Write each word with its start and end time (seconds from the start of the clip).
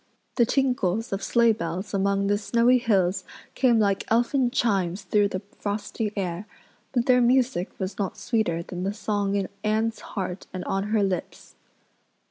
The 0.33 0.47
tinkles 0.47 1.13
of 1.13 1.21
sleigh 1.21 1.51
bells 1.53 1.93
among 1.93 2.25
the 2.25 2.39
snowy 2.39 2.79
hills 2.79 3.23
came 3.53 3.77
like 3.77 4.03
elfin 4.11 4.49
chimes 4.49 5.03
through 5.03 5.27
the 5.27 5.43
frosty 5.59 6.11
air, 6.15 6.47
but 6.91 7.05
their 7.05 7.21
music 7.21 7.69
was 7.77 7.99
not 7.99 8.17
sweeter 8.17 8.63
than 8.63 8.81
the 8.83 8.95
song 8.95 9.35
in 9.35 9.47
Anne's 9.63 9.99
heart 9.99 10.47
and 10.53 10.65
on 10.65 10.85
her 10.85 11.03
lips. 11.03 11.53